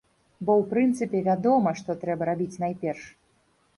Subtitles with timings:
[0.47, 3.03] Бо, у прынцыпе, вядома што трэба рабіць найперш.